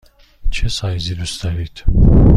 [0.51, 1.83] چه سایزی دوست دارید؟